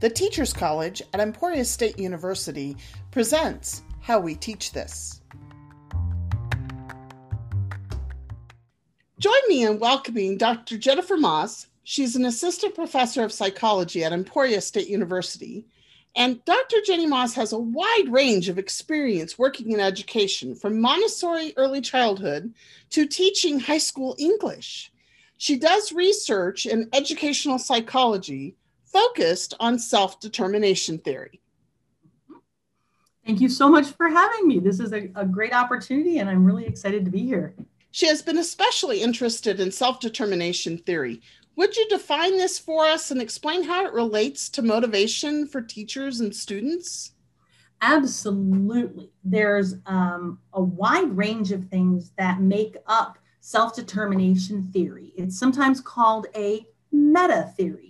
[0.00, 2.76] The Teachers College at Emporia State University
[3.10, 5.20] presents How We Teach This.
[9.18, 10.78] Join me in welcoming Dr.
[10.78, 11.66] Jennifer Moss.
[11.82, 15.66] She's an assistant professor of psychology at Emporia State University.
[16.14, 16.76] And Dr.
[16.86, 22.54] Jenny Moss has a wide range of experience working in education, from Montessori early childhood
[22.90, 24.92] to teaching high school English.
[25.38, 28.54] She does research in educational psychology
[28.92, 31.40] focused on self determination theory.
[33.26, 34.58] Thank you so much for having me.
[34.58, 37.54] This is a, a, great opportunity, and I'm really excited to be here.
[37.90, 41.20] She has been especially interested in self determination theory.
[41.56, 46.20] Would you define this for us and explain how it relates to motivation for teachers
[46.20, 47.12] and students?
[47.82, 49.10] Absolutely.
[49.24, 55.12] There's um, a wide range of things that make up self determination theory.
[55.16, 57.87] It's sometimes called a meta theory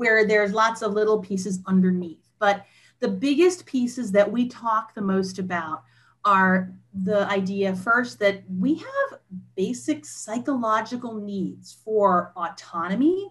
[0.00, 2.30] where there's lots of little pieces underneath.
[2.38, 2.64] But
[3.00, 5.82] the biggest pieces that we talk the most about
[6.24, 9.18] are the idea first that we have
[9.56, 13.28] basic psychological needs for autonomy,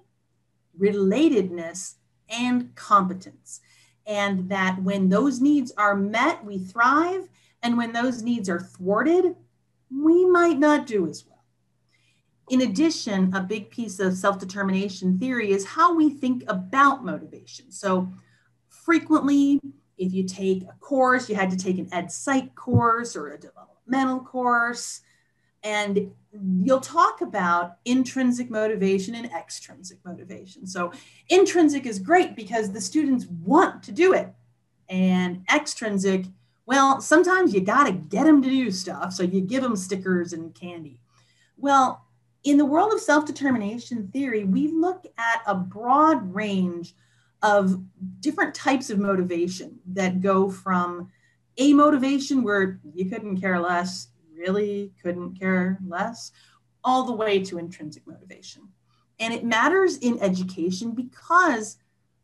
[0.80, 1.96] relatedness,
[2.30, 3.62] and competence.
[4.06, 7.30] And that when those needs are met, we thrive.
[7.64, 9.36] And when those needs are thwarted,
[9.92, 11.39] we might not do as well.
[12.50, 17.72] In addition, a big piece of self determination theory is how we think about motivation.
[17.72, 18.12] So,
[18.68, 19.60] frequently,
[20.00, 23.40] if you take a course, you had to take an ed psych course or a
[23.40, 25.02] developmental course,
[25.64, 26.12] and
[26.64, 30.66] you'll talk about intrinsic motivation and extrinsic motivation.
[30.66, 30.92] So,
[31.30, 34.34] intrinsic is great because the students want to do it,
[34.90, 36.26] and extrinsic,
[36.66, 39.14] well, sometimes you got to get them to do stuff.
[39.14, 41.00] So, you give them stickers and candy.
[41.56, 42.06] Well,
[42.44, 46.96] in the world of self determination theory, we look at a broad range
[47.42, 47.82] of
[48.20, 51.10] different types of motivation that go from
[51.58, 56.32] a motivation where you couldn't care less, really couldn't care less,
[56.84, 58.68] all the way to intrinsic motivation.
[59.20, 61.78] And it matters in education because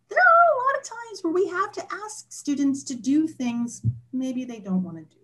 [0.09, 3.81] there are a lot of times where we have to ask students to do things
[4.13, 5.21] maybe they don't want to do.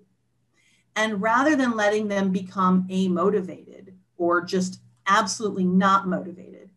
[0.97, 3.90] And rather than letting them become a motivated
[4.21, 6.69] or just absolutely not motivated.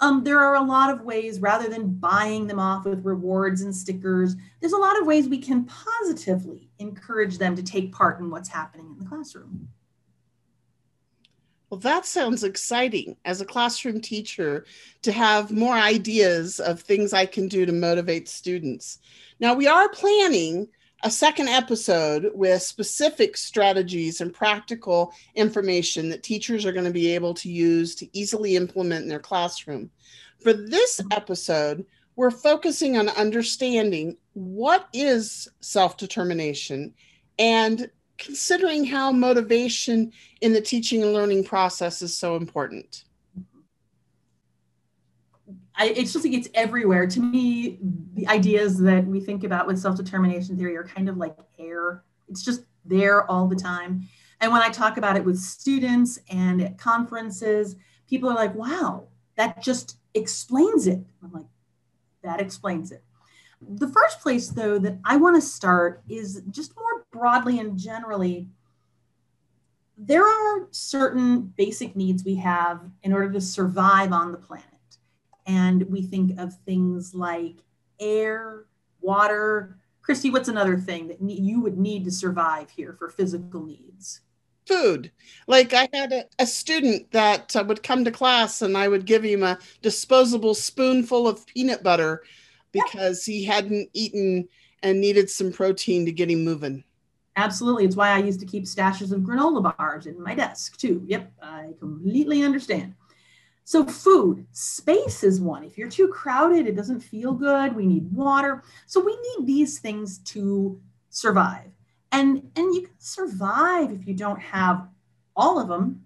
[0.00, 3.74] Um, there are a lot of ways, rather than buying them off with rewards and
[3.74, 8.30] stickers, there's a lot of ways we can positively encourage them to take part in
[8.30, 9.68] what's happening in the classroom.
[11.70, 14.66] Well, that sounds exciting as a classroom teacher
[15.02, 18.98] to have more ideas of things I can do to motivate students.
[19.38, 20.66] Now, we are planning
[21.02, 27.14] a second episode with specific strategies and practical information that teachers are going to be
[27.14, 29.90] able to use to easily implement in their classroom.
[30.40, 36.94] For this episode, we're focusing on understanding what is self determination
[37.38, 43.04] and considering how motivation in the teaching and learning process is so important.
[45.74, 47.06] I, it's just like it's everywhere.
[47.06, 47.78] To me,
[48.14, 52.04] the ideas that we think about with self-determination theory are kind of like air.
[52.28, 54.06] It's just there all the time.
[54.40, 57.76] And when I talk about it with students and at conferences,
[58.08, 59.06] people are like, wow,
[59.36, 61.00] that just explains it.
[61.22, 61.46] I'm like,
[62.22, 63.02] that explains it.
[63.76, 68.48] The first place, though, that I want to start is just more broadly and generally.
[69.96, 74.66] There are certain basic needs we have in order to survive on the planet
[75.46, 77.56] and we think of things like
[78.00, 78.66] air,
[79.00, 79.78] water.
[80.02, 84.20] Christy, what's another thing that you would need to survive here for physical needs?
[84.66, 85.10] Food.
[85.46, 89.06] Like I had a, a student that uh, would come to class and I would
[89.06, 92.22] give him a disposable spoonful of peanut butter
[92.70, 93.34] because yeah.
[93.34, 94.48] he hadn't eaten
[94.82, 96.84] and needed some protein to get him moving.
[97.36, 97.84] Absolutely.
[97.84, 101.02] It's why I used to keep stashes of granola bars in my desk too.
[101.06, 102.94] Yep, I completely understand.
[103.64, 105.62] So, food, space is one.
[105.64, 107.76] If you're too crowded, it doesn't feel good.
[107.76, 108.62] We need water.
[108.86, 111.70] So, we need these things to survive.
[112.10, 114.88] And, and you can survive if you don't have
[115.36, 116.04] all of them,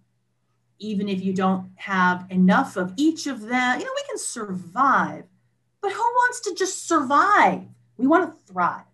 [0.79, 3.81] even if you don't have enough of each of them.
[3.81, 5.25] You know, we can survive,
[5.81, 7.63] but who wants to just survive?
[7.97, 8.85] We want to thrive.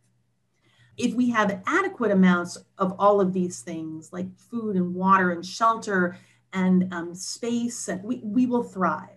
[0.96, 5.44] If we have adequate amounts of all of these things, like food and water and
[5.44, 6.16] shelter
[6.52, 9.08] and um, space, and we, we will thrive.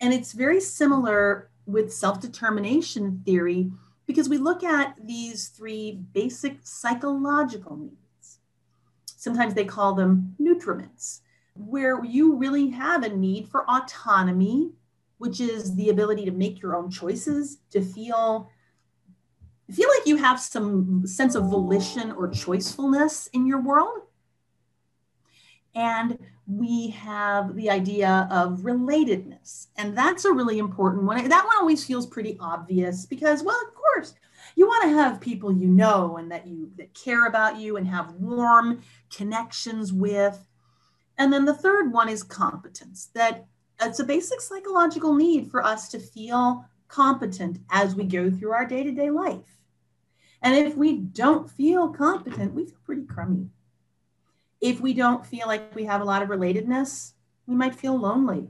[0.00, 3.70] And it's very similar with self determination theory
[4.06, 8.38] because we look at these three basic psychological needs.
[9.06, 11.20] Sometimes they call them nutriments,
[11.54, 14.72] where you really have a need for autonomy,
[15.18, 18.50] which is the ability to make your own choices, to feel
[19.70, 24.00] feel like you have some sense of volition or choicefulness in your world.
[25.74, 29.68] And we have the idea of relatedness.
[29.76, 31.16] And that's a really important one.
[31.28, 34.14] That one always feels pretty obvious because, well, of course,
[34.56, 37.86] you want to have people you know and that you that care about you and
[37.86, 38.82] have warm
[39.14, 40.44] connections with.
[41.18, 43.10] And then the third one is competence.
[43.14, 43.46] That
[43.80, 48.66] it's a basic psychological need for us to feel competent as we go through our
[48.66, 49.56] day-to-day life.
[50.42, 53.48] And if we don't feel competent, we feel pretty crummy.
[54.60, 57.12] If we don't feel like we have a lot of relatedness,
[57.46, 58.48] we might feel lonely.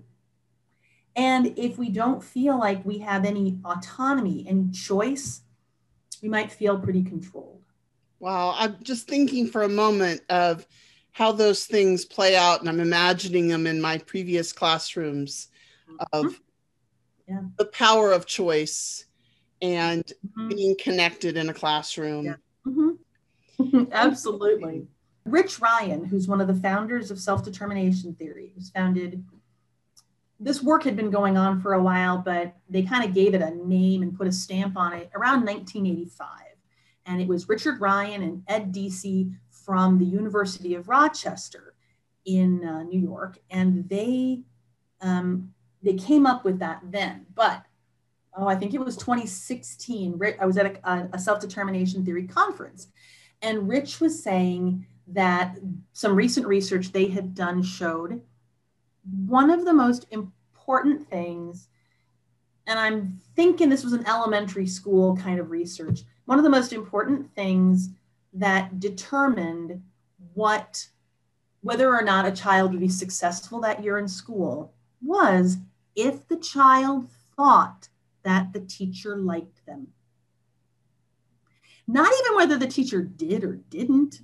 [1.17, 5.43] And if we don't feel like we have any autonomy, any choice,
[6.23, 7.63] we might feel pretty controlled.
[8.19, 8.55] Wow.
[8.57, 10.67] I'm just thinking for a moment of
[11.13, 15.49] how those things play out, and I'm imagining them in my previous classrooms
[16.13, 16.35] of mm-hmm.
[17.29, 17.43] yeah.
[17.57, 19.07] the power of choice
[19.61, 20.49] and mm-hmm.
[20.49, 22.27] being connected in a classroom.
[22.27, 22.35] Yeah.
[22.67, 23.85] Mm-hmm.
[23.93, 24.87] Absolutely.
[25.25, 29.25] Rich Ryan, who's one of the founders of self determination theory, who's founded
[30.41, 33.43] this work had been going on for a while, but they kind of gave it
[33.43, 36.29] a name and put a stamp on it around 1985.
[37.05, 41.75] And it was Richard Ryan and Ed Deci from the University of Rochester
[42.25, 44.43] in uh, New York, and they
[45.03, 45.53] um,
[45.83, 47.27] they came up with that then.
[47.35, 47.63] But
[48.37, 50.21] oh, I think it was 2016.
[50.41, 52.89] I was at a, a self determination theory conference,
[53.43, 55.57] and Rich was saying that
[55.93, 58.23] some recent research they had done showed
[59.27, 61.69] one of the most important things,
[62.67, 66.73] and I'm thinking this was an elementary school kind of research, one of the most
[66.73, 67.91] important things
[68.33, 69.83] that determined
[70.35, 70.87] what
[71.63, 74.73] whether or not a child would be successful that year in school
[75.03, 75.59] was
[75.95, 77.89] if the child thought
[78.23, 79.89] that the teacher liked them.
[81.87, 84.21] Not even whether the teacher did or didn't,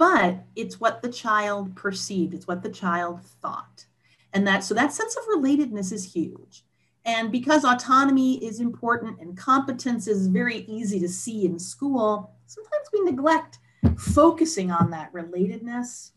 [0.00, 3.84] but it's what the child perceived, it's what the child thought.
[4.32, 6.64] And that so that sense of relatedness is huge.
[7.04, 12.88] And because autonomy is important and competence is very easy to see in school, sometimes
[12.94, 13.58] we neglect
[13.98, 16.12] focusing on that relatedness.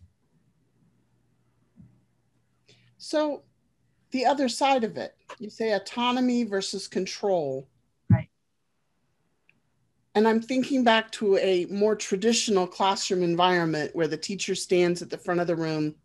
[2.97, 3.43] So,
[4.11, 7.67] the other side of it, you say autonomy versus control.
[10.15, 15.09] And I'm thinking back to a more traditional classroom environment where the teacher stands at
[15.09, 15.95] the front of the room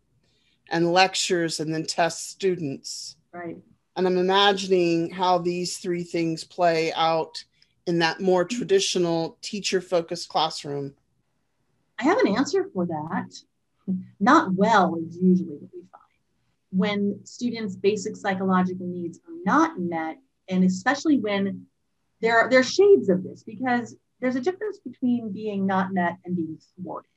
[0.71, 3.17] and lectures and then tests students.
[3.31, 3.57] Right.
[3.95, 7.43] And I'm imagining how these three things play out
[7.85, 10.95] in that more traditional teacher focused classroom.
[11.99, 13.35] I have an answer for that.
[14.19, 16.03] Not well is usually what we find.
[16.71, 20.17] When students' basic psychological needs are not met,
[20.47, 21.65] and especially when
[22.21, 26.17] there are, there are shades of this, because there's a difference between being not met
[26.25, 27.09] and being thwarted.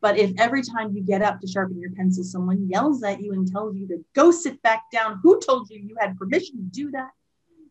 [0.00, 3.32] But if every time you get up to sharpen your pencil, someone yells at you
[3.32, 6.62] and tells you to go sit back down, who told you you had permission to
[6.62, 7.10] do that?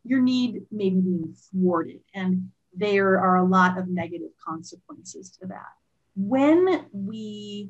[0.04, 2.00] Your need may be being thwarted.
[2.14, 5.70] And there are a lot of negative consequences to that.
[6.16, 7.70] When we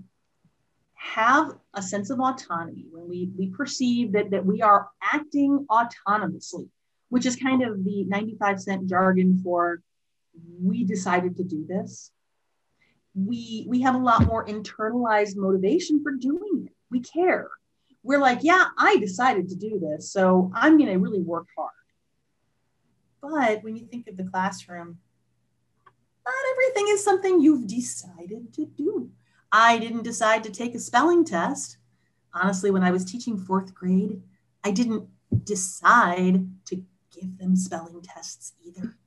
[0.96, 6.70] have a sense of autonomy, when we, we perceive that, that we are acting autonomously,
[7.14, 9.82] which is kind of the 95 cent jargon for
[10.62, 12.12] we decided to do this
[13.16, 16.74] we we have a lot more internalized motivation for doing it.
[16.90, 17.50] We care.
[18.02, 21.72] We're like, yeah, I decided to do this, so I'm going to really work hard.
[23.22, 24.98] But when you think of the classroom,
[26.26, 29.10] not everything is something you've decided to do.
[29.52, 31.78] I didn't decide to take a spelling test.
[32.34, 34.22] Honestly, when I was teaching fourth grade,
[34.64, 35.08] I didn't
[35.46, 38.98] decide to give them spelling tests either.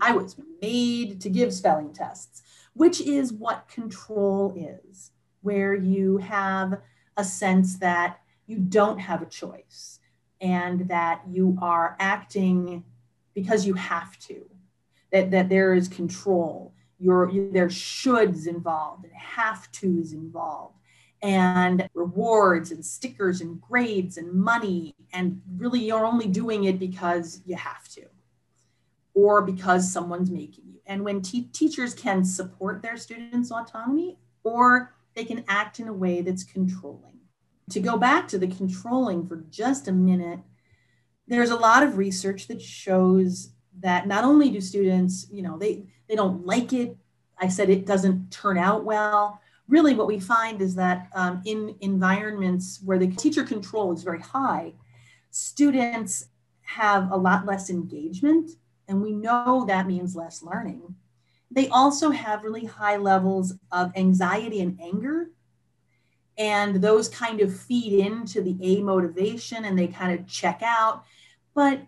[0.00, 2.42] I was made to give spelling tests,
[2.74, 6.80] which is what control is, where you have
[7.16, 10.00] a sense that you don't have a choice
[10.40, 12.84] and that you are acting
[13.34, 14.48] because you have to,
[15.12, 16.74] that, that there is control.
[16.98, 20.77] You're, you, there's shoulds involved and have tos involved
[21.22, 27.40] and rewards and stickers and grades and money and really you're only doing it because
[27.44, 28.04] you have to
[29.14, 30.80] or because someone's making you.
[30.86, 35.92] And when te- teachers can support their students' autonomy, or they can act in a
[35.92, 37.18] way that's controlling.
[37.70, 40.38] To go back to the controlling for just a minute,
[41.26, 45.82] there's a lot of research that shows that not only do students, you know, they,
[46.08, 46.96] they don't like it,
[47.38, 51.76] I said it doesn't turn out well, really what we find is that um, in
[51.80, 54.72] environments where the teacher control is very high,
[55.30, 56.28] students
[56.62, 58.50] have a lot less engagement,
[58.88, 60.94] and we know that means less learning.
[61.50, 65.30] They also have really high levels of anxiety and anger.
[66.36, 71.04] And those kind of feed into the A motivation and they kind of check out.
[71.54, 71.80] But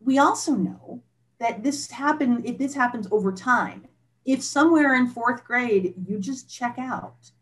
[0.00, 1.02] we also know
[1.38, 3.86] that this happen if this happens over time
[4.24, 7.32] if somewhere in fourth grade you just check out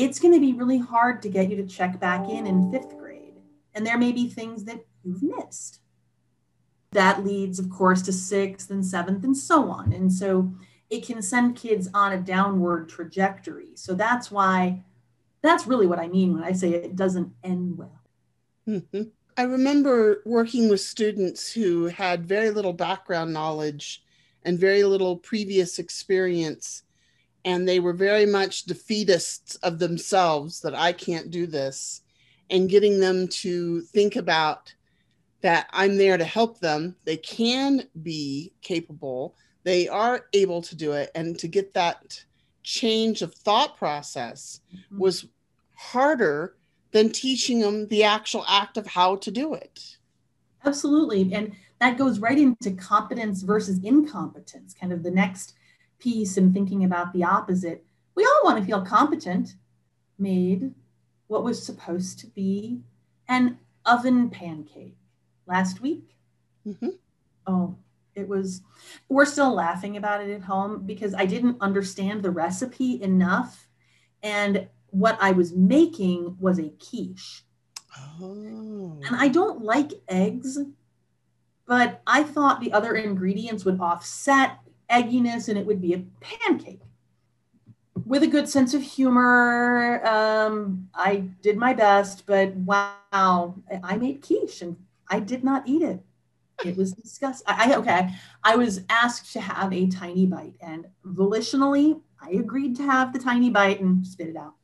[0.00, 2.96] it's going to be really hard to get you to check back in in fifth
[2.96, 3.34] grade.
[3.74, 5.80] And there may be things that you've missed.
[6.92, 9.92] That leads of course to sixth and seventh and so on.
[9.92, 10.52] And so
[10.88, 13.68] it can send kids on a downward trajectory.
[13.74, 14.82] So that's why
[15.42, 18.02] that's really what i mean when i say it doesn't end well.
[18.68, 19.02] Mm-hmm.
[19.36, 24.02] I remember working with students who had very little background knowledge
[24.44, 26.82] and very little previous experience.
[27.44, 32.02] And they were very much defeatists of themselves that I can't do this.
[32.50, 34.74] And getting them to think about
[35.40, 36.96] that I'm there to help them.
[37.04, 41.10] They can be capable, they are able to do it.
[41.14, 42.22] And to get that
[42.62, 44.98] change of thought process mm-hmm.
[44.98, 45.26] was
[45.74, 46.56] harder
[46.92, 49.96] than teaching them the actual act of how to do it.
[50.64, 51.32] Absolutely.
[51.32, 55.54] And that goes right into competence versus incompetence, kind of the next
[55.98, 57.84] piece and thinking about the opposite.
[58.14, 59.54] We all want to feel competent,
[60.18, 60.74] made
[61.26, 62.80] what was supposed to be
[63.28, 64.96] an oven pancake
[65.46, 66.16] last week.
[66.66, 66.88] Mm-hmm.
[67.46, 67.76] Oh,
[68.14, 68.62] it was,
[69.08, 73.68] we're still laughing about it at home because I didn't understand the recipe enough.
[74.22, 77.44] And what I was making was a quiche.
[78.20, 79.00] Oh.
[79.06, 80.58] And I don't like eggs,
[81.70, 84.58] but I thought the other ingredients would offset
[84.90, 86.80] egginess and it would be a pancake.
[88.04, 94.20] With a good sense of humor, um, I did my best, but wow, I made
[94.20, 94.76] quiche and
[95.08, 96.00] I did not eat it.
[96.64, 97.46] It was disgusting.
[97.48, 102.82] I, okay, I was asked to have a tiny bite, and volitionally, I agreed to
[102.82, 104.54] have the tiny bite and spit it out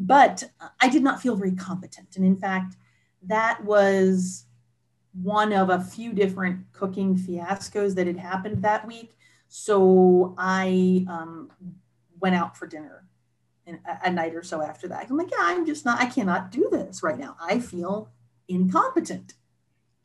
[0.00, 0.44] but
[0.80, 2.14] I did not feel very competent.
[2.14, 2.76] And in fact,
[3.26, 4.44] that was
[5.12, 9.16] one of a few different cooking fiascos that had happened that week.
[9.48, 11.50] So I um,
[12.20, 13.04] went out for dinner
[13.66, 15.06] in, a, a night or so after that.
[15.08, 17.36] I'm like, yeah, I'm just not, I cannot do this right now.
[17.40, 18.10] I feel
[18.48, 19.34] incompetent.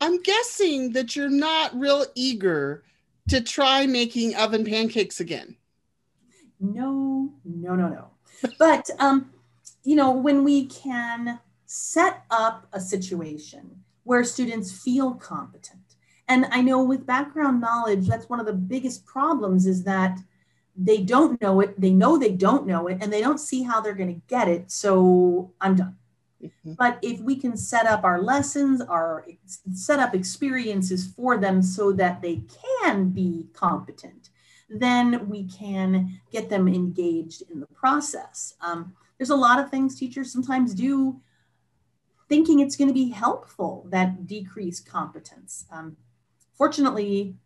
[0.00, 2.82] I'm guessing that you're not real eager
[3.28, 5.56] to try making oven pancakes again.
[6.60, 8.10] No, no, no, no.
[8.58, 9.30] But um,
[9.84, 15.80] you know, when we can set up a situation where students feel competent.
[16.28, 20.18] And I know with background knowledge, that's one of the biggest problems is that
[20.76, 23.80] they don't know it, they know they don't know it, and they don't see how
[23.80, 24.70] they're going to get it.
[24.70, 25.96] So I'm done.
[26.42, 26.72] Mm-hmm.
[26.74, 29.26] But if we can set up our lessons, our
[29.72, 32.42] set up experiences for them so that they
[32.82, 34.30] can be competent,
[34.68, 38.54] then we can get them engaged in the process.
[38.60, 41.20] Um, there's a lot of things teachers sometimes do
[42.28, 45.66] thinking it's going to be helpful that decrease competence.
[45.70, 45.96] Um,
[46.56, 47.36] fortunately,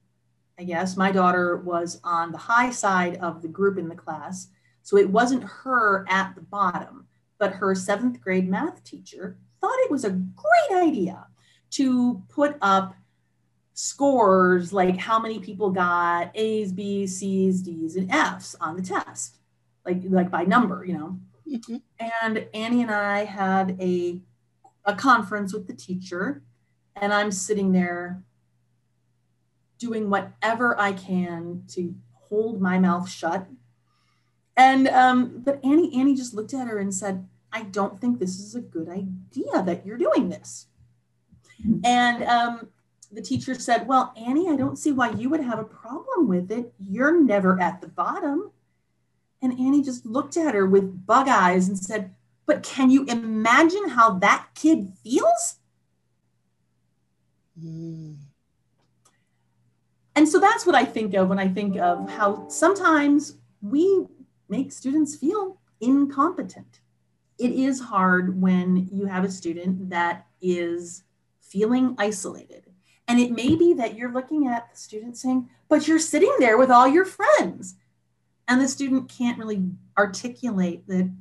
[0.59, 4.49] I guess my daughter was on the high side of the group in the class.
[4.83, 7.07] So it wasn't her at the bottom,
[7.39, 11.27] but her seventh grade math teacher thought it was a great idea
[11.71, 12.95] to put up
[13.75, 19.39] scores like how many people got A's, B's, C's, D's, and F's on the test,
[19.87, 21.19] like, like by number, you know.
[21.49, 21.77] Mm-hmm.
[22.25, 24.21] And Annie and I had a,
[24.85, 26.43] a conference with the teacher,
[26.97, 28.23] and I'm sitting there
[29.79, 33.47] doing whatever I can to hold my mouth shut.
[34.57, 38.39] And um, but Annie, Annie just looked at her and said, I don't think this
[38.41, 40.67] is a good idea that you're doing this.
[41.85, 42.69] And um,
[43.11, 46.51] the teacher said, Well, Annie, I don't see why you would have a problem with
[46.51, 46.73] it.
[46.79, 48.51] You're never at the bottom.
[49.41, 52.15] And Annie just looked at her with bug eyes and said,
[52.49, 55.57] But can you imagine how that kid feels?
[57.63, 58.17] Mm.
[60.17, 64.07] And so that's what I think of when I think of how sometimes we
[64.49, 66.81] make students feel incompetent.
[67.39, 71.05] It is hard when you have a student that is
[71.43, 72.65] feeling isolated.
[73.07, 76.57] And it may be that you're looking at the student saying, but you're sitting there
[76.57, 77.75] with all your friends
[78.49, 81.13] and the student can't really articulate that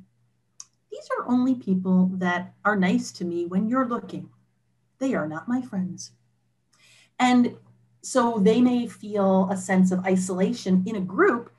[0.98, 4.28] these are only people that are nice to me when you're looking.
[4.98, 6.10] They are not my friends.
[7.20, 7.54] And
[8.02, 11.52] so they may feel a sense of isolation in a group.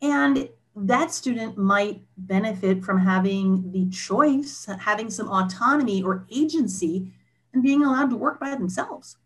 [0.00, 7.12] And that student might benefit from having the choice, having some autonomy or agency,
[7.52, 9.16] and being allowed to work by themselves.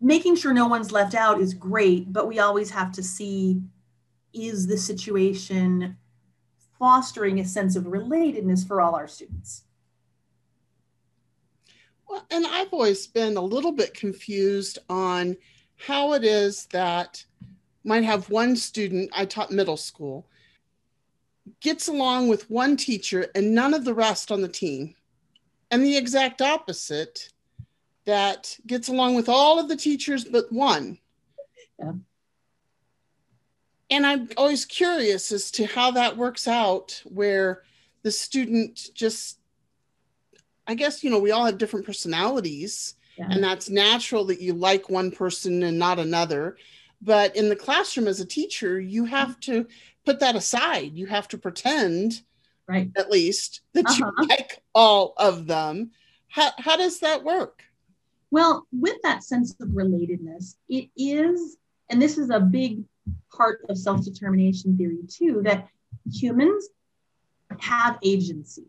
[0.00, 3.62] Making sure no one's left out is great, but we always have to see
[4.32, 5.96] is the situation
[6.78, 9.64] fostering a sense of relatedness for all our students?
[12.08, 15.36] Well, and I've always been a little bit confused on
[15.76, 17.24] how it is that
[17.84, 20.26] might have one student, I taught middle school,
[21.60, 24.94] gets along with one teacher and none of the rest on the team.
[25.70, 27.30] And the exact opposite
[28.04, 30.98] that gets along with all of the teachers but one.
[31.78, 31.92] Yeah.
[33.90, 37.62] And I'm always curious as to how that works out where
[38.02, 39.38] the student just
[40.66, 43.26] I guess you know we all have different personalities yeah.
[43.30, 46.56] and that's natural that you like one person and not another.
[47.02, 49.66] But in the classroom as a teacher you have to
[50.04, 50.92] put that aside.
[50.94, 52.22] You have to pretend
[52.66, 52.90] right.
[52.96, 54.12] at least that uh-huh.
[54.18, 55.90] you like all of them.
[56.28, 57.62] How, how does that work?
[58.30, 61.56] Well with that sense of relatedness it is
[61.90, 62.84] and this is a big
[63.34, 65.68] part of self-determination theory too that
[66.10, 66.68] humans
[67.58, 68.64] have agency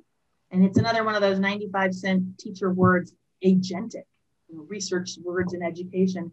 [0.52, 3.14] and it's another one of those 95 cent teacher words
[3.44, 4.04] agentic
[4.50, 6.32] you know, research words in education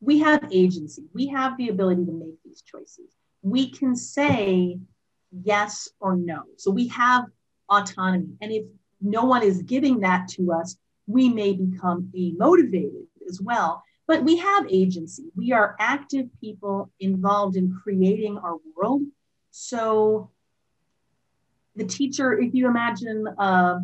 [0.00, 1.04] we have agency.
[1.12, 3.14] We have the ability to make these choices.
[3.42, 4.78] We can say
[5.30, 6.42] yes or no.
[6.56, 7.24] So we have
[7.68, 8.34] autonomy.
[8.40, 8.64] And if
[9.00, 10.76] no one is giving that to us,
[11.06, 13.82] we may become demotivated as well.
[14.10, 15.30] But we have agency.
[15.36, 19.02] We are active people involved in creating our world.
[19.52, 20.32] So
[21.76, 23.78] the teacher, if you imagine uh,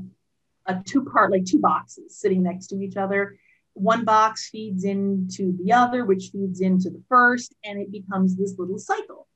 [0.66, 3.38] a two part, like two boxes sitting next to each other,
[3.74, 8.56] one box feeds into the other, which feeds into the first, and it becomes this
[8.58, 9.28] little cycle.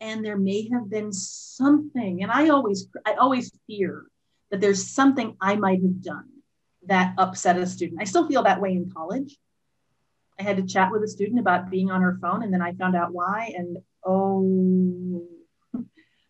[0.00, 4.06] And there may have been something, and I always, I always fear
[4.50, 6.30] that there's something I might have done
[6.86, 8.00] that upset a student.
[8.00, 9.36] I still feel that way in college.
[10.40, 12.72] I had to chat with a student about being on her phone, and then I
[12.72, 13.52] found out why.
[13.54, 13.76] And
[14.06, 15.26] oh,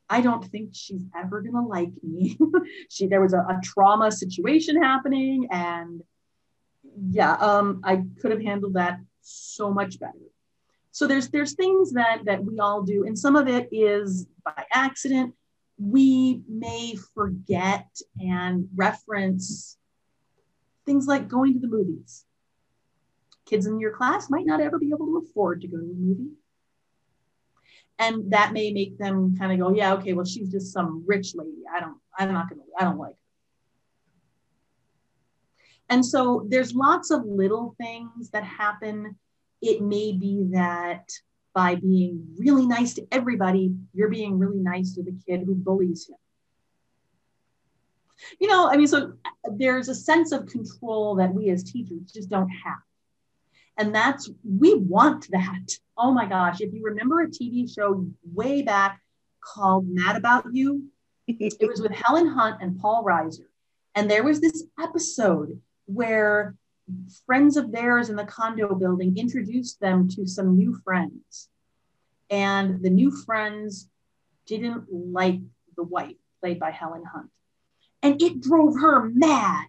[0.09, 2.37] I don't think she's ever gonna like me.
[2.91, 6.03] she there was a, a trauma situation happening, and
[7.13, 10.19] yeah, um, I could have handled that so much better.
[10.91, 14.65] So there's there's things that that we all do, and some of it is by
[14.75, 15.35] accident.
[15.79, 17.87] We may forget
[18.19, 19.79] and reference
[20.85, 22.25] things like going to the movies.
[23.51, 25.95] Kids in your class might not ever be able to afford to go to a
[25.95, 26.31] movie.
[27.99, 31.35] And that may make them kind of go, yeah, okay, well, she's just some rich
[31.35, 31.65] lady.
[31.75, 33.17] I don't, I'm not gonna, I don't like
[35.91, 39.17] and so there's lots of little things that happen.
[39.61, 41.11] It may be that
[41.53, 46.09] by being really nice to everybody, you're being really nice to the kid who bullies
[46.09, 46.17] him.
[48.39, 52.13] You know, I mean, so uh, there's a sense of control that we as teachers
[52.13, 52.79] just don't have.
[53.77, 55.79] And that's, we want that.
[55.97, 59.01] Oh my gosh, if you remember a TV show way back
[59.41, 60.89] called Mad About You,
[61.27, 63.47] it was with Helen Hunt and Paul Reiser.
[63.95, 66.55] And there was this episode where
[67.27, 71.49] friends of theirs in the condo building introduced them to some new friends.
[72.31, 73.89] And the new friends
[74.47, 75.41] didn't like
[75.77, 77.31] the wife, played by Helen Hunt.
[78.03, 79.67] And it drove her mad.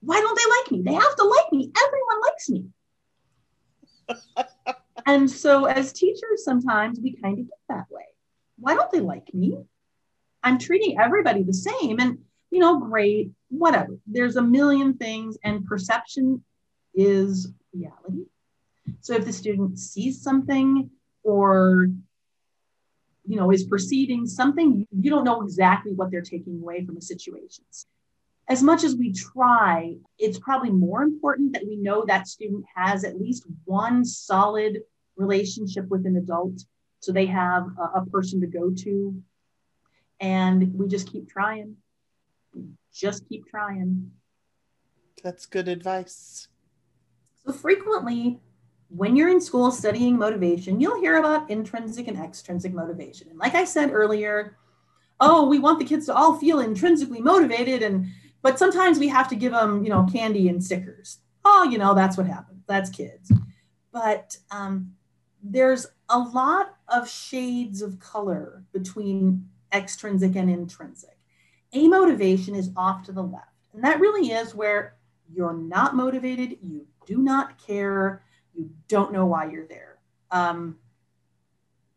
[0.00, 0.82] Why don't they like me?
[0.82, 1.70] They have to like me.
[1.76, 2.64] Everyone likes me.
[5.06, 8.04] And so, as teachers, sometimes we kind of get that way.
[8.58, 9.58] Why don't they like me?
[10.42, 12.00] I'm treating everybody the same.
[12.00, 12.18] And
[12.50, 13.98] you know, great, whatever.
[14.06, 16.44] There's a million things, and perception
[16.94, 18.26] is reality.
[19.00, 20.90] So if the student sees something
[21.22, 21.88] or
[23.26, 27.02] you know is perceiving something, you don't know exactly what they're taking away from a
[27.02, 27.64] situation.
[28.50, 33.04] As much as we try, it's probably more important that we know that student has
[33.04, 34.82] at least one solid
[35.16, 36.64] relationship with an adult
[36.98, 39.22] so they have a, a person to go to
[40.20, 41.76] and we just keep trying
[42.92, 44.10] just keep trying.
[45.22, 46.48] That's good advice.
[47.44, 48.40] So, frequently,
[48.88, 53.28] when you're in school studying motivation, you'll hear about intrinsic and extrinsic motivation.
[53.28, 54.56] And like I said earlier,
[55.20, 58.06] oh, we want the kids to all feel intrinsically motivated, and
[58.42, 61.18] but sometimes we have to give them, you know, candy and stickers.
[61.44, 62.62] Oh, you know, that's what happens.
[62.66, 63.32] That's kids.
[63.92, 64.94] But um,
[65.42, 71.16] there's a lot of shades of color between extrinsic and intrinsic
[71.72, 73.46] A motivation is off to the left.
[73.72, 74.96] And that really is where
[75.32, 78.24] you're not motivated, you do not care,
[78.54, 79.98] you don't know why you're there.
[80.30, 80.78] Um,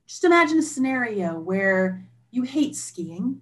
[0.05, 3.41] just imagine a scenario where you hate skiing.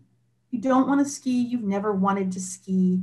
[0.52, 1.42] You don't want to ski.
[1.42, 3.02] You've never wanted to ski.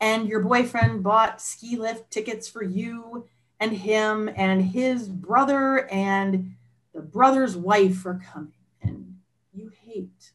[0.00, 3.26] And your boyfriend bought ski lift tickets for you
[3.60, 6.54] and him and his brother and
[6.92, 8.52] the brother's wife are coming.
[8.82, 9.18] And
[9.52, 10.32] you hate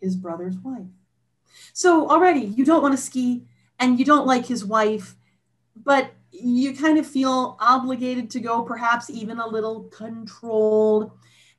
[0.00, 0.86] his brother's wife.
[1.72, 3.42] So already you don't want to ski
[3.78, 5.16] and you don't like his wife,
[5.76, 11.10] but you kind of feel obligated to go, perhaps even a little controlled.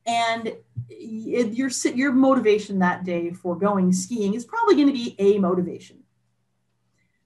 [0.06, 0.54] And
[0.90, 6.04] your, your motivation that day for going skiing is probably going to be a motivation.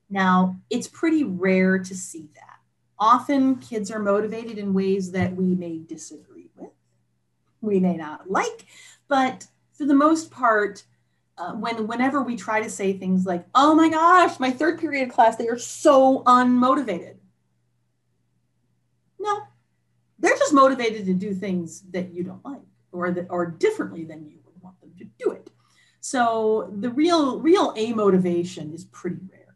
[0.10, 2.60] Now, it's pretty rare to see that.
[3.00, 6.72] Often kids are motivated in ways that we may disagree with,
[7.62, 8.66] we may not like,
[9.08, 10.84] but for the most part,
[11.38, 15.12] uh, when whenever we try to say things like, "Oh my gosh, my third period
[15.12, 17.18] class, they are so unmotivated,"
[19.20, 19.44] no,
[20.20, 24.26] they're just motivated to do things that you don't like or that are differently than
[24.26, 25.50] you would want them to do it.
[26.00, 29.56] So the real real a motivation is pretty rare.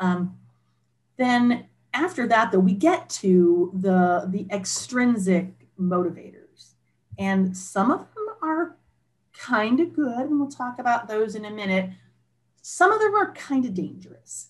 [0.00, 0.38] Um,
[1.16, 6.74] then after that, though, we get to the the extrinsic motivators,
[7.18, 8.76] and some of them are
[9.32, 11.90] kind of good, and we'll talk about those in a minute.
[12.62, 14.48] Some of them are kind of dangerous.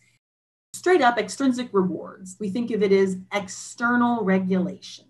[0.73, 5.08] Straight up extrinsic rewards, we think of it as external regulation.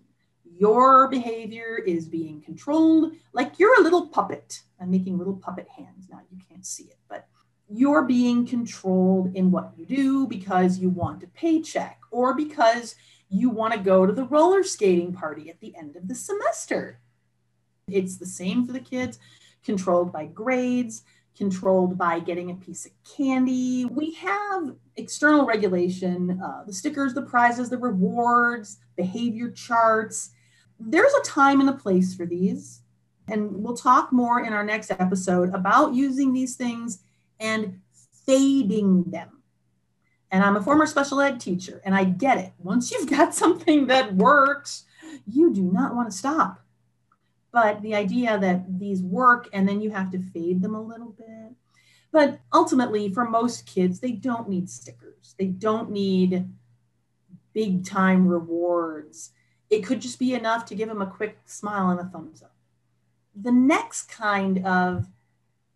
[0.59, 4.61] Your behavior is being controlled like you're a little puppet.
[4.81, 7.27] I'm making little puppet hands now, you can't see it, but
[7.69, 12.95] you're being controlled in what you do because you want a paycheck or because
[13.29, 16.99] you want to go to the roller skating party at the end of the semester.
[17.87, 19.17] It's the same for the kids
[19.63, 21.03] controlled by grades,
[21.37, 23.85] controlled by getting a piece of candy.
[23.85, 30.31] We have external regulation, uh, the stickers, the prizes, the rewards, behavior charts.
[30.79, 32.81] There's a time and a place for these.
[33.27, 37.03] And we'll talk more in our next episode about using these things
[37.39, 37.79] and
[38.25, 39.43] fading them.
[40.31, 42.53] And I'm a former special ed teacher, and I get it.
[42.57, 44.85] Once you've got something that works,
[45.27, 46.61] you do not want to stop.
[47.51, 51.15] But the idea that these work and then you have to fade them a little
[51.17, 51.55] bit.
[52.11, 56.47] But ultimately, for most kids, they don't need stickers, they don't need
[57.53, 59.31] big time rewards.
[59.69, 62.55] It could just be enough to give them a quick smile and a thumbs up.
[63.35, 65.07] The next kind of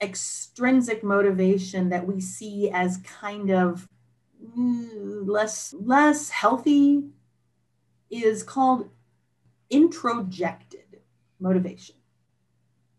[0.02, 3.88] extrinsic motivation that we see as kind of
[4.58, 7.04] mm, less less healthy
[8.10, 8.90] is called
[9.72, 11.00] introjected
[11.40, 11.96] motivation.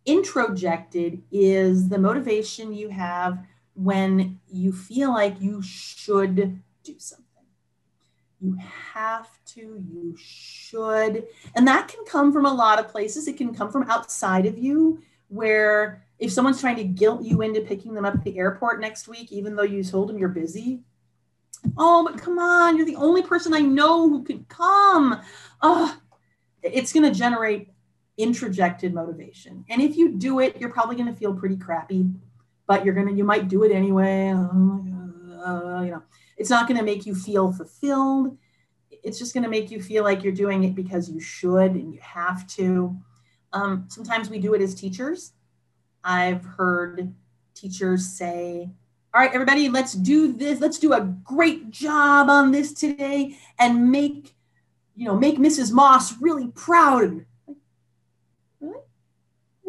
[0.07, 3.39] Introjected is the motivation you have
[3.75, 7.24] when you feel like you should do something.
[8.41, 8.57] You
[8.93, 11.27] have to, you should.
[11.55, 13.27] And that can come from a lot of places.
[13.27, 17.61] It can come from outside of you, where if someone's trying to guilt you into
[17.61, 20.83] picking them up at the airport next week, even though you told them you're busy,
[21.79, 25.21] oh, but come on, you're the only person I know who could come.
[25.63, 25.97] Oh,
[26.63, 27.71] it's going to generate
[28.19, 29.65] introjected motivation.
[29.69, 32.07] And if you do it, you're probably going to feel pretty crappy,
[32.67, 34.31] but you're going to, you might do it anyway.
[34.31, 36.03] Uh, you know,
[36.37, 38.37] it's not going to make you feel fulfilled.
[38.91, 41.93] It's just going to make you feel like you're doing it because you should and
[41.93, 42.97] you have to.
[43.53, 45.33] Um, sometimes we do it as teachers.
[46.03, 47.15] I've heard
[47.55, 48.71] teachers say,
[49.15, 50.61] all right, everybody, let's do this.
[50.61, 54.35] Let's do a great job on this today and make,
[54.97, 55.73] you know, make Mrs.
[55.73, 57.25] Moss really proud
[58.61, 58.81] Really?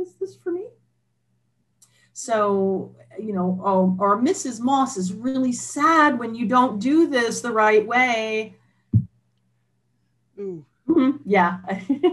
[0.01, 0.65] is this for me?
[2.13, 4.59] So, you know, oh, or Mrs.
[4.59, 8.55] Moss is really sad when you don't do this the right way.
[10.39, 11.11] Mm-hmm.
[11.25, 11.59] Yeah.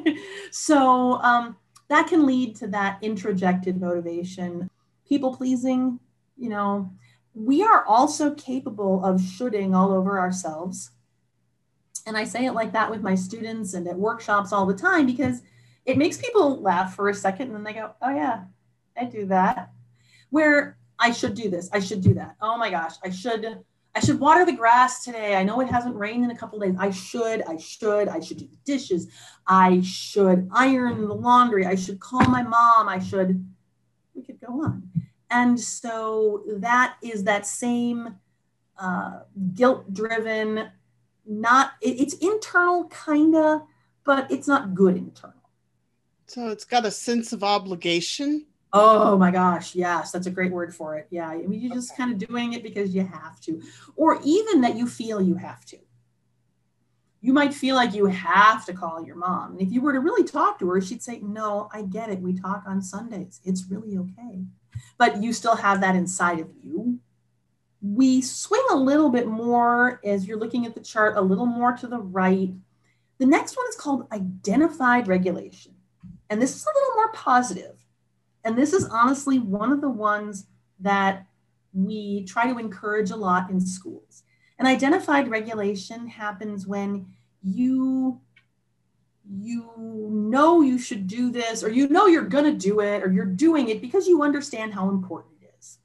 [0.50, 1.56] so um,
[1.88, 4.70] that can lead to that introjected motivation.
[5.06, 5.98] People pleasing,
[6.36, 6.90] you know,
[7.34, 10.90] we are also capable of shoulding all over ourselves.
[12.06, 15.06] And I say it like that with my students and at workshops all the time
[15.06, 15.42] because
[15.84, 18.44] it makes people laugh for a second and then they go, oh yeah,
[18.96, 19.70] I do that.
[20.30, 22.36] Where I should do this, I should do that.
[22.40, 23.44] Oh my gosh, I should
[23.94, 25.36] I should water the grass today.
[25.36, 26.74] I know it hasn't rained in a couple days.
[26.78, 29.08] I should, I should, I should do the dishes.
[29.46, 31.66] I should iron the laundry.
[31.66, 32.88] I should call my mom.
[32.88, 33.44] I should,
[34.14, 34.88] we could go on.
[35.30, 38.16] And so that is that same
[38.78, 39.20] uh,
[39.54, 40.70] guilt driven,
[41.26, 43.62] not, it, it's internal kind of,
[44.04, 45.36] but it's not good internal.
[46.26, 48.46] So it's got a sense of obligation.
[48.74, 51.06] Oh my gosh, yes, that's a great word for it.
[51.10, 53.60] Yeah, I mean, you're just kind of doing it because you have to,
[53.96, 55.78] or even that you feel you have to.
[57.20, 59.52] You might feel like you have to call your mom.
[59.52, 62.20] And if you were to really talk to her, she'd say, No, I get it.
[62.20, 63.40] We talk on Sundays.
[63.44, 64.44] It's really okay.
[64.98, 66.98] but you still have that inside of you.
[67.82, 71.72] We swing a little bit more as you're looking at the chart, a little more
[71.76, 72.52] to the right.
[73.18, 75.74] The next one is called identified regulation.
[76.30, 77.81] And this is a little more positive.
[78.44, 80.46] And this is honestly one of the ones
[80.80, 81.26] that
[81.72, 84.24] we try to encourage a lot in schools.
[84.58, 87.06] And identified regulation happens when
[87.42, 88.20] you
[89.30, 89.70] you
[90.10, 93.24] know you should do this or you know you're going to do it or you're
[93.24, 95.78] doing it because you understand how important it is.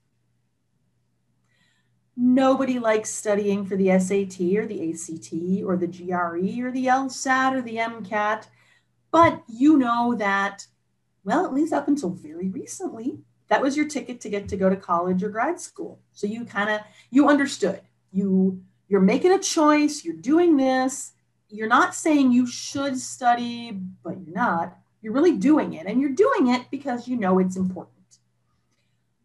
[2.15, 7.53] Nobody likes studying for the SAT or the ACT or the GRE or the LSAT
[7.53, 8.47] or the MCAT,
[9.11, 10.65] but you know that,
[11.27, 14.69] well, at least up until very recently, that was your ticket to get to go
[14.69, 15.99] to college or grad school.
[16.13, 16.79] So you kind of
[17.11, 17.81] you understood.
[18.13, 21.11] You you're making a choice, you're doing this,
[21.49, 24.77] you're not saying you should study, but you're not.
[25.01, 28.19] You're really doing it, and you're doing it because you know it's important.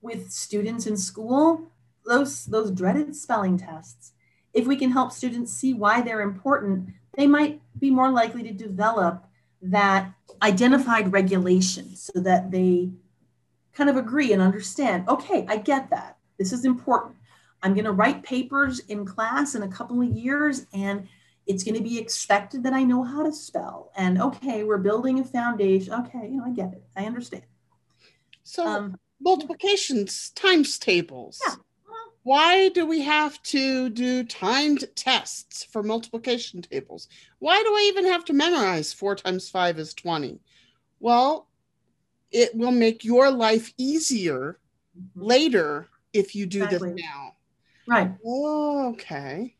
[0.00, 1.68] With students in school,
[2.04, 4.12] those, those dreaded spelling tests,
[4.52, 8.52] if we can help students see why they're important, they might be more likely to
[8.52, 9.24] develop
[9.62, 12.90] that identified regulation so that they
[13.72, 16.18] kind of agree and understand okay, I get that.
[16.38, 17.16] This is important.
[17.62, 21.06] I'm going to write papers in class in a couple of years, and
[21.46, 23.92] it's going to be expected that I know how to spell.
[23.96, 25.92] And okay, we're building a foundation.
[25.94, 26.82] Okay, you know, I get it.
[26.96, 27.44] I understand.
[28.42, 31.40] So um, multiplications, times tables.
[31.46, 31.54] Yeah.
[32.24, 37.08] Why do we have to do timed tests for multiplication tables?
[37.40, 40.38] Why do I even have to memorize four times five is 20?
[41.00, 41.48] Well,
[42.30, 44.58] it will make your life easier
[44.96, 45.20] mm-hmm.
[45.20, 46.92] later if you do exactly.
[46.92, 47.32] this now.
[47.88, 48.12] Right.
[48.24, 49.56] Oh, okay.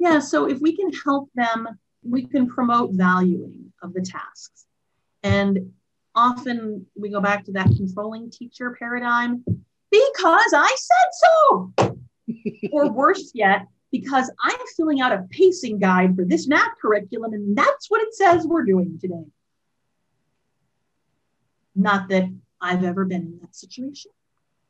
[0.00, 1.68] Yeah, so if we can help them,
[2.02, 4.66] we can promote valuing of the tasks.
[5.22, 5.72] And
[6.14, 9.44] often we go back to that controlling teacher paradigm
[9.90, 11.72] because I said so.
[12.72, 17.56] or worse yet, because I'm filling out a pacing guide for this math curriculum and
[17.56, 19.24] that's what it says we're doing today.
[21.74, 24.10] Not that I've ever been in that situation.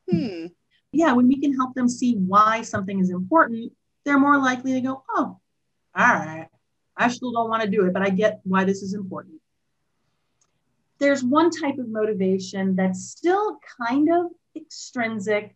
[0.09, 0.47] Hmm.
[0.91, 3.71] Yeah, when we can help them see why something is important,
[4.03, 5.37] they're more likely to go, oh,
[5.95, 6.47] all right,
[6.97, 9.35] I still don't want to do it, but I get why this is important.
[10.99, 15.55] There's one type of motivation that's still kind of extrinsic,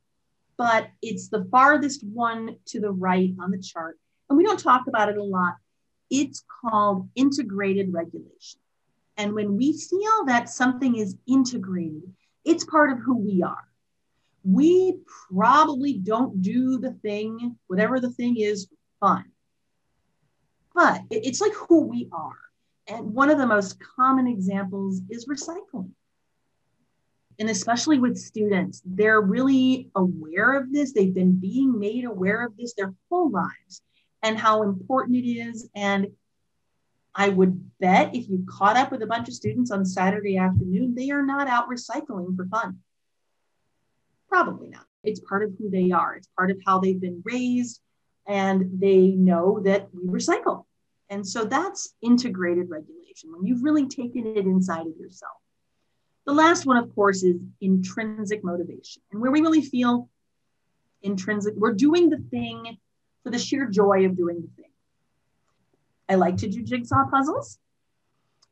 [0.58, 3.98] but it's the farthest one to the right on the chart.
[4.30, 5.56] And we don't talk about it a lot.
[6.10, 8.60] It's called integrated regulation.
[9.18, 13.68] And when we feel that something is integrated, it's part of who we are
[14.46, 15.00] we
[15.32, 18.68] probably don't do the thing, whatever the thing is,
[19.00, 19.26] fun.
[20.74, 22.38] But it's like who we are.
[22.88, 25.90] And one of the most common examples is recycling.
[27.40, 30.94] And especially with students, they're really aware of this.
[30.94, 33.82] They've been being made aware of this their whole lives
[34.24, 35.70] and how important it is.
[35.76, 36.08] And
[37.14, 40.96] I would bet if you caught up with a bunch of students on Saturday afternoon,
[40.96, 42.80] they are not out recycling for fun.
[44.30, 44.86] Probably not.
[45.04, 47.80] It's part of who they are, it's part of how they've been raised,
[48.28, 50.66] and they know that we recycle.
[51.10, 55.38] And so that's integrated regulation when you've really taken it inside of yourself.
[56.26, 60.10] The last one, of course, is intrinsic motivation, and where we really feel
[61.04, 62.78] intrinsic, we're doing the thing
[63.24, 64.72] for the sheer joy of doing the thing.
[66.10, 67.60] I like to do jigsaw puzzles.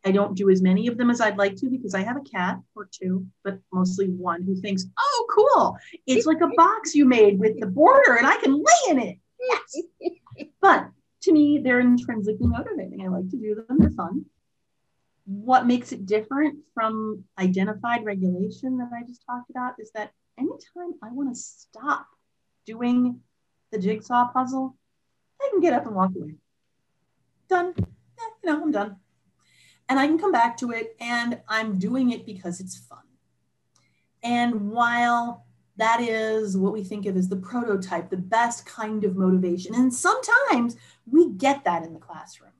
[0.05, 2.21] I don't do as many of them as I'd like to because I have a
[2.21, 5.77] cat or two, but mostly one who thinks, oh, cool.
[6.05, 9.17] It's like a box you made with the border and I can lay in it.
[9.39, 9.83] Yes.
[10.61, 10.89] but
[11.21, 13.01] to me, they're intrinsically motivating.
[13.01, 14.25] I like to do them, they're fun.
[15.25, 20.93] What makes it different from identified regulation that I just talked about is that anytime
[21.01, 22.07] I want to stop
[22.65, 23.21] doing
[23.71, 24.75] the jigsaw puzzle,
[25.41, 26.35] I can get up and walk away.
[27.49, 27.73] Done.
[27.77, 28.97] Eh, you know, I'm done
[29.89, 33.03] and I can come back to it and I'm doing it because it's fun.
[34.23, 35.45] And while
[35.77, 39.93] that is what we think of as the prototype, the best kind of motivation, and
[39.93, 42.52] sometimes we get that in the classroom.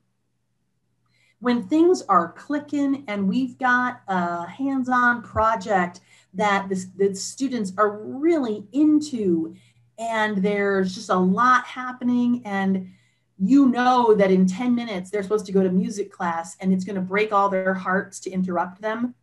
[1.43, 5.99] When things are clicking and we've got a hands on project
[6.35, 9.53] that the, the students are really into,
[9.99, 12.93] and there's just a lot happening, and
[13.37, 16.85] you know that in 10 minutes they're supposed to go to music class and it's
[16.85, 19.13] going to break all their hearts to interrupt them,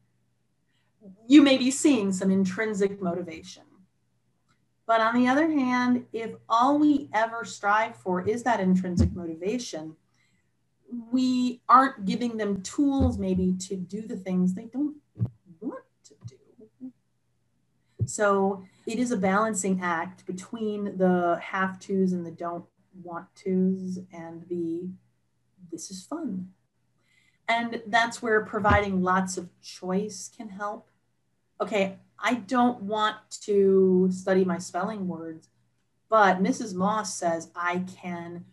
[1.26, 3.62] you may be seeing some intrinsic motivation.
[4.86, 9.96] But on the other hand, if all we ever strive for is that intrinsic motivation,
[11.12, 14.96] we aren't giving them tools maybe to do the things they don't
[15.60, 16.36] want to do.
[18.06, 22.64] So it is a balancing act between the have tos and the don't
[23.02, 24.88] want tos and the
[25.70, 26.48] this is fun.
[27.48, 30.88] And that's where providing lots of choice can help.
[31.60, 35.48] Okay, I don't want to study my spelling words,
[36.08, 36.74] but Mrs.
[36.74, 38.44] Moss says I can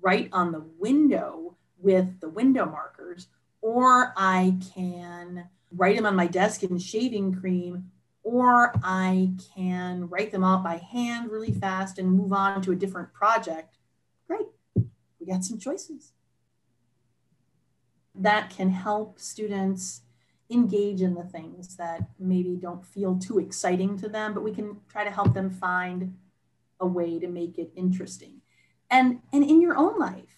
[0.00, 1.51] write on the window
[1.82, 3.28] with the window markers,
[3.60, 7.90] or I can write them on my desk in shaving cream,
[8.22, 12.76] or I can write them out by hand really fast and move on to a
[12.76, 13.76] different project.
[14.26, 14.46] Great,
[15.18, 16.12] we got some choices.
[18.14, 20.02] That can help students
[20.50, 24.80] engage in the things that maybe don't feel too exciting to them, but we can
[24.88, 26.16] try to help them find
[26.78, 28.42] a way to make it interesting.
[28.90, 30.31] And, and in your own life,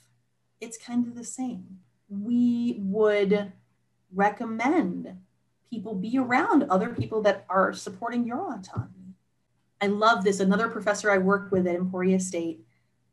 [0.60, 1.78] it's kind of the same.
[2.08, 3.52] We would
[4.12, 5.16] recommend
[5.70, 9.14] people be around other people that are supporting your autonomy.
[9.80, 10.40] I love this.
[10.40, 12.64] Another professor I work with at Emporia State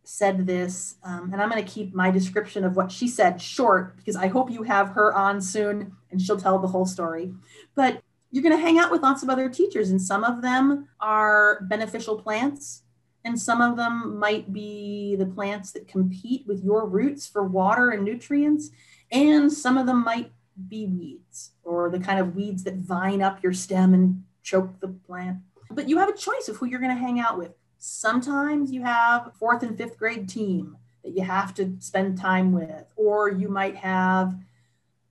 [0.04, 3.98] said this, um, and I'm going to keep my description of what she said short
[3.98, 7.34] because I hope you have her on soon and she'll tell the whole story.
[7.76, 8.02] But
[8.32, 11.62] you're going to hang out with lots of other teachers, and some of them are
[11.64, 12.81] beneficial plants,
[13.24, 17.92] and some of them might be the plants that compete with your roots for water
[17.92, 18.72] and nutrients,
[19.12, 20.32] and some of them might
[20.68, 24.88] be weeds or the kind of weeds that vine up your stem and choke the
[24.88, 25.38] plant.
[25.70, 27.52] But you have a choice of who you're going to hang out with.
[27.78, 32.86] Sometimes you have fourth and fifth grade team that you have to spend time with,
[32.96, 34.36] or you might have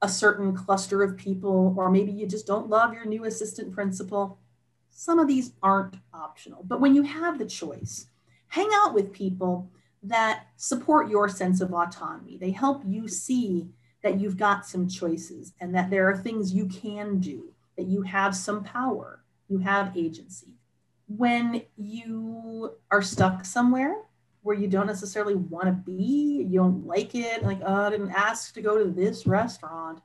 [0.02, 4.38] a certain cluster of people, or maybe you just don't love your new assistant principal.
[5.00, 8.08] Some of these aren't optional, but when you have the choice,
[8.48, 9.70] hang out with people
[10.02, 12.36] that support your sense of autonomy.
[12.36, 13.70] They help you see
[14.02, 18.02] that you've got some choices and that there are things you can do, that you
[18.02, 20.58] have some power, you have agency.
[21.08, 24.02] When you are stuck somewhere
[24.42, 28.10] where you don't necessarily want to be, you don't like it, like, oh, I didn't
[28.10, 30.02] ask to go to this restaurant,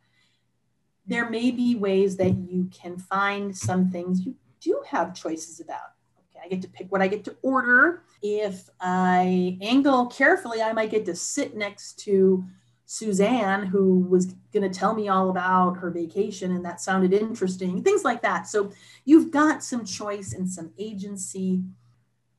[1.05, 5.93] there may be ways that you can find some things you do have choices about.
[6.17, 8.04] Okay, I get to pick what I get to order.
[8.21, 12.43] If I angle carefully, I might get to sit next to
[12.88, 17.84] Suzanne, who was going to tell me all about her vacation, and that sounded interesting,
[17.84, 18.47] things like that.
[18.47, 18.71] So
[19.06, 21.63] you've got some choice and some agency.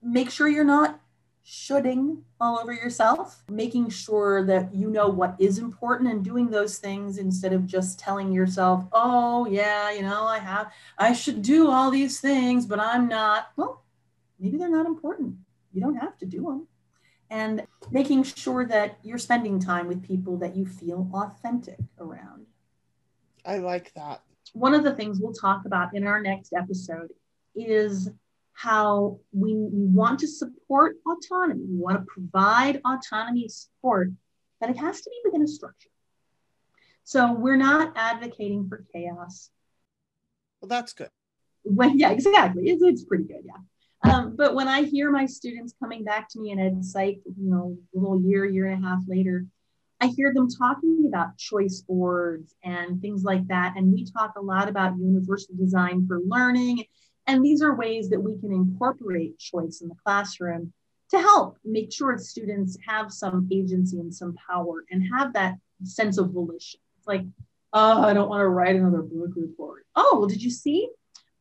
[0.02, 1.00] Make sure you're not
[1.48, 6.78] shoulding all over yourself, making sure that you know what is important and doing those
[6.78, 11.70] things instead of just telling yourself, oh, yeah, you know, I have, I should do
[11.70, 13.52] all these things, but I'm not.
[13.54, 13.84] Well,
[14.40, 15.36] maybe they're not important.
[15.72, 16.66] You don't have to do them.
[17.30, 22.46] And making sure that you're spending time with people that you feel authentic around.
[23.44, 24.20] I like that.
[24.52, 27.12] One of the things we'll talk about in our next episode
[27.54, 28.10] is
[28.56, 34.10] how we, we want to support autonomy, we want to provide autonomy support,
[34.60, 35.90] but it has to be within a structure.
[37.04, 39.50] So we're not advocating for chaos.
[40.60, 41.10] Well, that's good.
[41.64, 42.70] When, yeah, exactly.
[42.70, 43.42] It's, it's pretty good.
[43.44, 44.10] Yeah.
[44.10, 47.50] Um, but when I hear my students coming back to me in Ed Psych, you
[47.50, 49.44] know, a little year, year and a half later,
[50.00, 53.74] I hear them talking about choice boards and things like that.
[53.76, 56.84] And we talk a lot about universal design for learning
[57.26, 60.72] and these are ways that we can incorporate choice in the classroom
[61.10, 66.18] to help make sure students have some agency and some power and have that sense
[66.18, 66.80] of volition.
[66.98, 67.24] It's like,
[67.72, 69.86] oh, I don't want to write another book report.
[69.94, 70.88] Oh, well, did you see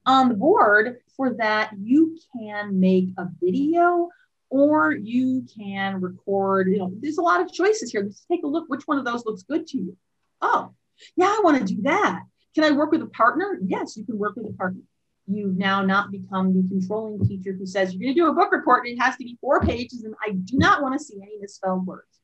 [0.05, 4.09] on the board for that you can make a video
[4.49, 8.03] or you can record, you know, there's a lot of choices here.
[8.03, 9.97] Let's take a look which one of those looks good to you.
[10.41, 10.71] Oh,
[11.15, 12.21] yeah, I want to do that.
[12.53, 13.59] Can I work with a partner?
[13.65, 14.81] Yes, you can work with a partner
[15.27, 18.51] you've now not become the controlling teacher who says you're going to do a book
[18.51, 21.15] report and it has to be four pages and I do not want to see
[21.21, 22.19] any misspelled words.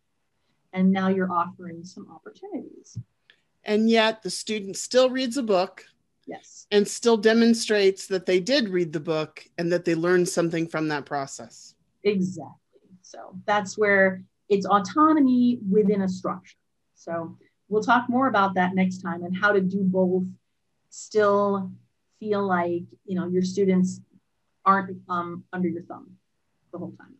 [0.74, 2.98] And now you're offering some opportunities.
[3.64, 5.84] And yet the student still reads a book.
[6.28, 6.68] Yes.
[6.72, 10.88] And still demonstrates that they did read the book and that they learned something from
[10.88, 11.76] that process.
[12.04, 12.52] Exactly.
[13.02, 16.56] So that's where it's autonomy within a structure.
[16.96, 17.38] So
[17.68, 20.24] we'll talk more about that next time and how to do both
[20.90, 21.72] still
[22.22, 24.00] feel like you know your students
[24.64, 26.12] aren't um, under your thumb
[26.72, 27.16] the whole time.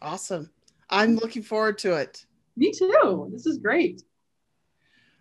[0.00, 0.50] Awesome.
[0.88, 2.24] I'm looking forward to it.
[2.56, 3.28] Me too.
[3.32, 4.02] This is great.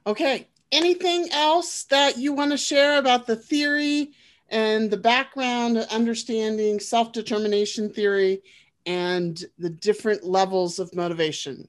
[0.05, 0.47] Okay.
[0.71, 4.11] Anything else that you want to share about the theory
[4.49, 8.41] and the background understanding self determination theory
[8.85, 11.67] and the different levels of motivation?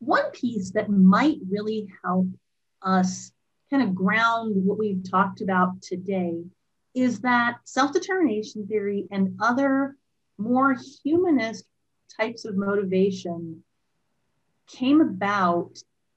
[0.00, 2.26] One piece that might really help
[2.82, 3.32] us
[3.72, 6.44] kind of ground what we've talked about today
[6.94, 9.96] is that self determination theory and other
[10.36, 11.64] more humanist
[12.20, 13.62] types of motivation
[14.66, 15.70] came about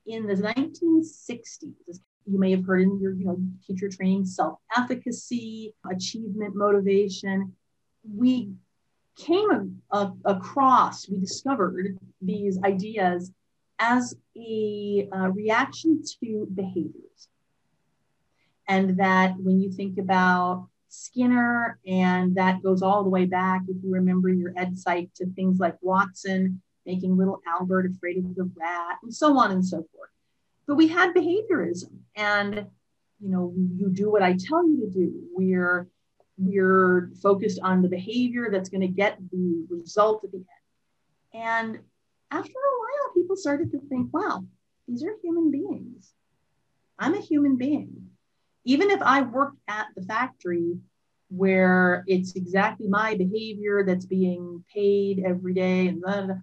[0.06, 2.00] in the 1960s.
[2.28, 7.54] You may have heard in your you know, teacher training self efficacy, achievement motivation.
[8.04, 8.52] We
[9.16, 13.32] came a, a, across, we discovered these ideas
[13.80, 17.30] as a uh, reaction to behaviors.
[18.68, 23.84] And that when you think about Skinner, and that goes all the way back, if
[23.84, 28.50] you remember your Ed Psych, to things like Watson making little Albert afraid of the
[28.60, 30.10] rat, and so on and so forth.
[30.68, 32.68] But we had behaviorism, and
[33.20, 35.14] you know, you do what I tell you to do.
[35.34, 35.88] We're
[36.38, 40.46] we're focused on the behavior that's going to get the result at the end.
[41.34, 41.80] And
[42.32, 44.44] after a while, people started to think, wow,
[44.88, 46.12] these are human beings.
[47.00, 48.10] I'm a human being.
[48.66, 50.78] Even if I work at the factory
[51.30, 56.36] where it's exactly my behavior that's being paid every day and blah, blah, blah,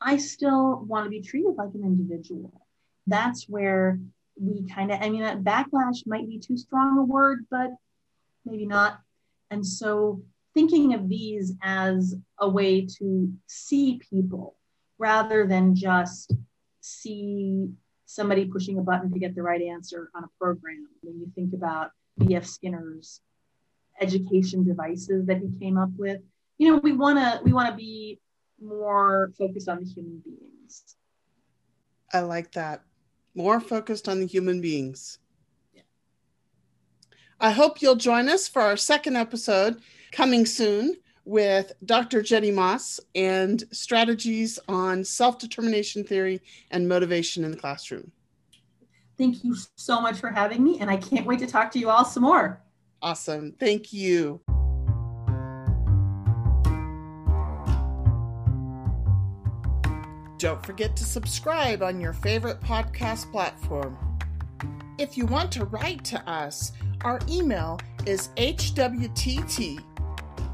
[0.00, 2.66] I still want to be treated like an individual.
[3.06, 3.98] That's where
[4.40, 7.70] we kind of, I mean, that backlash might be too strong a word, but
[8.44, 9.00] maybe not.
[9.50, 10.22] And so
[10.54, 14.56] thinking of these as a way to see people
[14.98, 16.32] rather than just
[16.80, 17.68] see
[18.14, 20.86] somebody pushing a button to get the right answer on a program.
[21.02, 22.44] When you think about B.F.
[22.44, 23.20] Skinner's
[24.00, 26.20] education devices that he came up with,
[26.58, 28.20] you know, we want to we want to be
[28.62, 30.96] more focused on the human beings.
[32.12, 32.84] I like that.
[33.34, 35.18] More focused on the human beings.
[35.74, 35.82] Yeah.
[37.40, 39.80] I hope you'll join us for our second episode
[40.12, 42.22] coming soon with Dr.
[42.22, 48.10] Jenny Moss and strategies on self determination theory and motivation in the classroom.
[49.16, 51.88] Thank you so much for having me, and I can't wait to talk to you
[51.88, 52.60] all some more.
[53.00, 53.52] Awesome.
[53.60, 54.40] Thank you.
[60.38, 63.96] Don't forget to subscribe on your favorite podcast platform.
[64.98, 66.72] If you want to write to us,
[67.02, 69.80] our email is hwtt